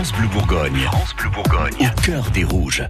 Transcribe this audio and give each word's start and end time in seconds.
France 0.00 0.12
Bleu 0.12 0.28
Bourgogne. 0.28 0.80
France 0.84 1.14
Bleu 1.14 1.28
Bourgogne. 1.28 1.74
Au 1.78 2.00
cœur 2.00 2.30
des 2.30 2.42
rouges. 2.42 2.82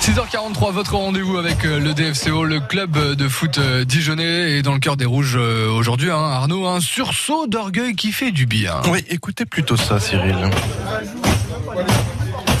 6h43, 0.00 0.72
votre 0.72 0.94
rendez-vous 0.94 1.36
avec 1.36 1.66
euh, 1.66 1.78
le 1.78 1.92
DFCO, 1.92 2.44
le 2.44 2.60
club 2.60 2.96
de 2.96 3.28
foot 3.28 3.58
euh, 3.58 3.84
dijonnais 3.84 4.52
et 4.52 4.62
dans 4.62 4.72
le 4.72 4.78
cœur 4.78 4.96
des 4.96 5.04
rouges 5.04 5.36
euh, 5.36 5.68
aujourd'hui, 5.68 6.10
hein, 6.10 6.16
Arnaud, 6.16 6.66
un 6.66 6.80
sursaut 6.80 7.46
d'orgueil 7.46 7.94
qui 7.96 8.12
fait 8.12 8.32
du 8.32 8.46
bien. 8.46 8.80
Oui, 8.88 9.04
écoutez 9.10 9.44
plutôt 9.44 9.76
ça, 9.76 10.00
Cyril. 10.00 10.36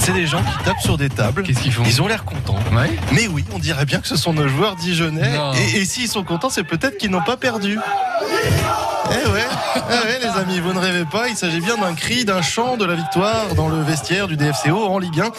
C'est 0.06 0.12
des 0.12 0.28
gens 0.28 0.40
qui 0.40 0.64
tapent 0.64 0.80
sur 0.80 0.96
des 0.96 1.08
tables. 1.08 1.42
Qu'est-ce 1.42 1.58
qu'ils 1.58 1.72
font 1.72 1.82
Ils 1.84 2.00
ont 2.00 2.06
l'air 2.06 2.24
contents. 2.24 2.60
Ouais. 2.70 2.96
Mais 3.10 3.26
oui, 3.26 3.44
on 3.52 3.58
dirait 3.58 3.86
bien 3.86 3.98
que 3.98 4.06
ce 4.06 4.14
sont 4.14 4.32
nos 4.32 4.46
joueurs 4.46 4.76
dijonnais. 4.76 5.36
Non. 5.36 5.52
Et, 5.54 5.78
et 5.78 5.84
s'ils 5.84 6.06
sont 6.06 6.22
contents, 6.22 6.48
c'est 6.48 6.62
peut-être 6.62 6.96
qu'ils 6.96 7.10
n'ont 7.10 7.24
pas 7.24 7.36
perdu. 7.36 7.76
Eh 9.10 9.28
ouais, 9.28 9.44
eh 9.76 10.06
ouais, 10.06 10.18
les 10.20 10.40
amis, 10.40 10.60
vous 10.60 10.72
ne 10.72 10.78
rêvez 10.78 11.04
pas. 11.06 11.28
Il 11.28 11.34
s'agit 11.34 11.60
bien 11.60 11.76
d'un 11.76 11.94
cri, 11.94 12.24
d'un 12.24 12.40
chant 12.40 12.76
de 12.76 12.84
la 12.84 12.94
victoire 12.94 13.56
dans 13.56 13.68
le 13.68 13.82
vestiaire 13.82 14.28
du 14.28 14.36
DFCO 14.36 14.86
en 14.86 15.00
Ligue 15.00 15.20
1. 15.20 15.30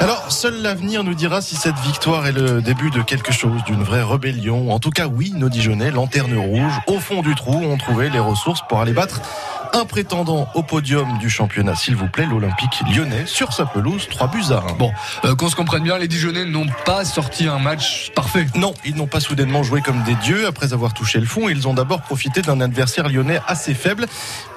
Alors, 0.00 0.30
seul 0.30 0.60
l'avenir 0.60 1.02
nous 1.02 1.14
dira 1.14 1.40
si 1.40 1.56
cette 1.56 1.78
victoire 1.78 2.26
est 2.26 2.32
le 2.32 2.60
début 2.60 2.90
de 2.90 3.00
quelque 3.00 3.32
chose, 3.32 3.64
d'une 3.64 3.82
vraie 3.82 4.02
rébellion. 4.02 4.70
En 4.70 4.80
tout 4.80 4.90
cas, 4.90 5.06
oui, 5.06 5.32
nos 5.34 5.48
Dijonnais, 5.48 5.90
lanterne 5.90 6.36
rouge, 6.36 6.72
au 6.88 6.98
fond 6.98 7.22
du 7.22 7.34
trou, 7.34 7.54
ont 7.54 7.78
trouvé 7.78 8.10
les 8.10 8.18
ressources 8.18 8.60
pour 8.68 8.80
aller 8.80 8.92
battre 8.92 9.22
un 9.74 9.86
prétendant 9.86 10.46
au 10.54 10.62
podium 10.62 11.18
du 11.18 11.28
championnat, 11.28 11.74
s'il 11.74 11.96
vous 11.96 12.06
plaît, 12.06 12.26
l'Olympique 12.26 12.80
lyonnais, 12.94 13.26
sur 13.26 13.52
sa 13.52 13.66
pelouse, 13.66 14.06
3 14.08 14.28
buts 14.28 14.44
à 14.50 14.62
1. 14.70 14.74
Bon, 14.74 14.92
euh, 15.24 15.34
qu'on 15.34 15.48
se 15.48 15.56
comprenne 15.56 15.82
bien, 15.82 15.98
les 15.98 16.06
Dijonnais 16.06 16.44
n'ont 16.44 16.68
pas 16.84 17.04
sorti 17.04 17.48
un 17.48 17.58
match 17.58 18.12
parfait. 18.14 18.46
Non, 18.54 18.72
ils 18.84 18.94
n'ont 18.94 19.08
pas 19.08 19.18
soudainement 19.18 19.64
joué 19.64 19.80
comme 19.82 20.04
des 20.04 20.14
dieux 20.16 20.46
après 20.46 20.72
avoir 20.72 20.94
touché 20.94 21.18
le 21.18 21.26
fond. 21.26 21.48
Ils 21.48 21.66
ont 21.66 21.74
d'abord 21.74 22.02
profité 22.02 22.40
d'un 22.40 22.60
adversaire 22.60 23.08
lyonnais 23.08 23.40
assez 23.48 23.74
faible, 23.74 24.06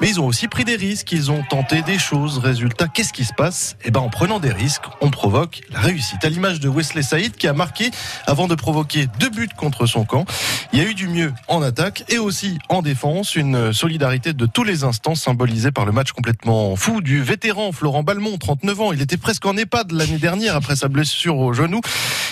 mais 0.01 0.09
ils 0.09 0.21
ont 0.21 0.27
aussi 0.27 0.47
pris 0.47 0.65
des 0.65 0.75
risques. 0.75 1.11
Ils 1.11 1.31
ont 1.31 1.43
tenté 1.49 1.81
des 1.81 1.97
choses. 1.97 2.37
Résultat, 2.37 2.87
qu'est-ce 2.87 3.13
qui 3.13 3.25
se 3.25 3.33
passe? 3.33 3.75
Eh 3.85 3.89
ben, 3.89 4.01
en 4.01 4.09
prenant 4.09 4.39
des 4.39 4.51
risques, 4.51 4.85
on 5.01 5.09
provoque 5.09 5.61
la 5.71 5.79
réussite. 5.79 6.23
À 6.25 6.29
l'image 6.29 6.59
de 6.59 6.69
Wesley 6.69 7.01
Saïd 7.01 7.35
qui 7.35 7.47
a 7.47 7.53
marqué 7.53 7.89
avant 8.27 8.47
de 8.47 8.53
provoquer 8.53 9.07
deux 9.19 9.31
buts 9.31 9.49
contre 9.57 9.87
son 9.87 10.05
camp. 10.05 10.25
Il 10.73 10.79
y 10.79 10.81
a 10.83 10.85
eu 10.85 10.93
du 10.93 11.07
mieux 11.07 11.33
en 11.47 11.63
attaque 11.63 12.03
et 12.09 12.19
aussi 12.19 12.59
en 12.69 12.83
défense. 12.83 13.35
Une 13.35 13.73
solidarité 13.73 14.33
de 14.33 14.45
tous 14.45 14.63
les 14.63 14.83
instants 14.83 15.06
symbolisée 15.15 15.71
par 15.71 15.85
le 15.85 15.91
match 15.91 16.11
complètement 16.11 16.75
fou 16.75 17.01
du 17.01 17.21
vétéran 17.21 17.71
Florent 17.71 18.03
Balmont, 18.03 18.37
39 18.37 18.81
ans. 18.81 18.91
Il 18.91 19.01
était 19.01 19.17
presque 19.17 19.45
en 19.45 19.55
EHPAD 19.55 19.91
l'année 19.91 20.17
dernière 20.17 20.55
après 20.55 20.75
sa 20.75 20.87
blessure 20.87 21.37
au 21.37 21.53
genou. 21.53 21.81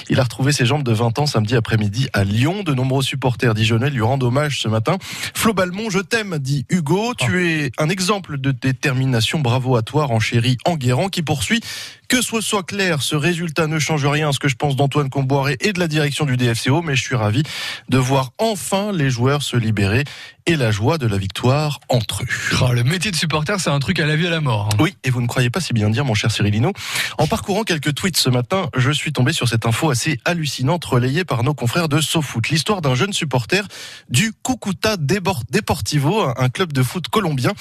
Il 0.09 0.19
a 0.19 0.23
retrouvé 0.23 0.51
ses 0.51 0.65
jambes 0.65 0.83
de 0.83 0.91
20 0.91 1.19
ans 1.19 1.25
samedi 1.25 1.55
après-midi 1.55 2.07
à 2.13 2.23
Lyon. 2.23 2.63
De 2.63 2.73
nombreux 2.73 3.03
supporters 3.03 3.53
dijonnais 3.53 3.89
lui 3.89 4.01
rendent 4.01 4.23
hommage 4.23 4.61
ce 4.61 4.67
matin. 4.67 4.97
Flo 5.33 5.53
Balmont, 5.53 5.89
je 5.89 5.99
t'aime, 5.99 6.37
dit 6.39 6.65
Hugo. 6.69 7.13
Tu 7.17 7.47
es 7.49 7.71
un 7.77 7.89
exemple 7.89 8.37
de 8.37 8.51
détermination. 8.51 9.39
Bravo 9.39 9.75
à 9.75 9.81
toi, 9.81 10.05
renchéri 10.05 10.57
Enguerrand, 10.65 11.09
qui 11.09 11.21
poursuit. 11.21 11.61
Que 12.07 12.21
ce 12.21 12.39
soit 12.39 12.61
clair, 12.61 13.01
ce 13.01 13.15
résultat 13.15 13.65
ne 13.65 13.79
change 13.79 14.05
rien 14.05 14.29
à 14.29 14.31
ce 14.31 14.37
que 14.37 14.47
je 14.47 14.55
pense 14.55 14.75
d'Antoine 14.75 15.09
Comboiré 15.09 15.57
et 15.59 15.73
de 15.73 15.79
la 15.79 15.87
direction 15.87 16.25
du 16.25 16.37
DFCO, 16.37 16.83
mais 16.83 16.95
je 16.95 17.01
suis 17.01 17.15
ravi 17.15 17.41
de 17.89 17.97
voir 17.97 18.31
enfin 18.37 18.91
les 18.91 19.09
joueurs 19.09 19.41
se 19.41 19.57
libérer 19.57 20.03
et 20.45 20.55
la 20.55 20.69
joie 20.69 20.99
de 20.99 21.07
la 21.07 21.17
victoire 21.17 21.79
entre 21.89 22.21
eux. 22.21 22.27
Oh, 22.61 22.71
le 22.73 22.83
métier 22.83 23.09
de 23.09 23.15
supporter, 23.15 23.59
c'est 23.59 23.71
un 23.71 23.79
truc 23.79 23.99
à 23.99 24.05
la 24.05 24.15
vie 24.15 24.27
à 24.27 24.29
la 24.29 24.39
mort. 24.39 24.69
hein. 24.71 24.77
Oui, 24.79 24.95
et 25.03 25.09
vous 25.09 25.19
ne 25.19 25.25
croyez 25.25 25.49
pas 25.49 25.59
si 25.59 25.73
bien 25.73 25.89
dire, 25.89 26.05
mon 26.05 26.13
cher 26.13 26.29
Cyrilino. 26.29 26.71
En 27.17 27.25
parcourant 27.25 27.63
quelques 27.63 27.95
tweets 27.95 28.17
ce 28.17 28.29
matin, 28.29 28.69
je 28.77 28.91
suis 28.91 29.11
tombé 29.11 29.33
sur 29.33 29.47
cette 29.47 29.65
info 29.65 29.89
assez 29.95 30.19
hallucinante 30.25 30.83
relayée 30.83 31.23
par 31.23 31.43
nos 31.43 31.53
confrères 31.53 31.87
de 31.87 32.01
SoFoot. 32.01 32.49
L'histoire 32.49 32.81
d'un 32.81 32.95
jeune 32.95 33.13
supporter 33.13 33.65
du 34.09 34.33
Cucuta 34.43 34.97
Deportivo, 34.97 36.33
un 36.35 36.49
club 36.49 36.73
de 36.73 36.83
foot 36.83 37.07
colombien. 37.07 37.53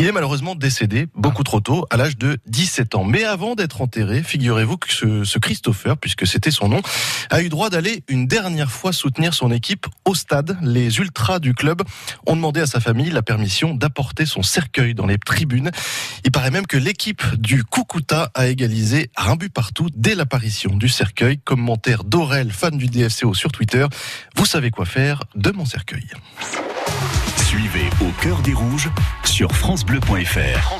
Il 0.00 0.06
est 0.06 0.12
malheureusement 0.12 0.54
décédé 0.54 1.08
beaucoup 1.16 1.42
trop 1.42 1.58
tôt, 1.58 1.84
à 1.90 1.96
l'âge 1.96 2.16
de 2.16 2.38
17 2.46 2.94
ans. 2.94 3.02
Mais 3.02 3.24
avant 3.24 3.56
d'être 3.56 3.82
enterré, 3.82 4.22
figurez-vous 4.22 4.76
que 4.76 4.92
ce, 4.92 5.38
Christopher, 5.40 5.98
puisque 5.98 6.24
c'était 6.24 6.52
son 6.52 6.68
nom, 6.68 6.80
a 7.30 7.42
eu 7.42 7.48
droit 7.48 7.68
d'aller 7.68 8.04
une 8.06 8.28
dernière 8.28 8.70
fois 8.70 8.92
soutenir 8.92 9.34
son 9.34 9.50
équipe 9.50 9.88
au 10.04 10.14
stade. 10.14 10.56
Les 10.62 10.98
ultras 10.98 11.40
du 11.40 11.52
club 11.52 11.82
ont 12.28 12.36
demandé 12.36 12.60
à 12.60 12.66
sa 12.66 12.78
famille 12.78 13.10
la 13.10 13.22
permission 13.22 13.74
d'apporter 13.74 14.24
son 14.24 14.44
cercueil 14.44 14.94
dans 14.94 15.06
les 15.06 15.18
tribunes. 15.18 15.72
Il 16.24 16.30
paraît 16.30 16.52
même 16.52 16.68
que 16.68 16.76
l'équipe 16.76 17.24
du 17.36 17.64
Cucuta 17.64 18.30
a 18.34 18.46
égalisé 18.46 19.10
un 19.16 19.34
but 19.34 19.52
partout 19.52 19.88
dès 19.96 20.14
l'apparition 20.14 20.76
du 20.76 20.88
cercueil. 20.88 21.38
Commentaire 21.38 22.04
d'Aurel, 22.04 22.52
fan 22.52 22.78
du 22.78 22.86
DFCO 22.86 23.34
sur 23.34 23.50
Twitter. 23.50 23.84
Vous 24.36 24.46
savez 24.46 24.70
quoi 24.70 24.84
faire 24.84 25.24
de 25.34 25.50
mon 25.50 25.64
cercueil. 25.64 26.06
Suivez 27.36 27.87
Au 28.08 28.22
cœur 28.22 28.38
des 28.40 28.54
rouges 28.54 28.88
sur 29.24 29.54
FranceBleu.fr. 29.54 30.72